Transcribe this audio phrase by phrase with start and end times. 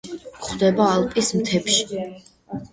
[0.37, 2.05] გვხვდება ალპის მთებში.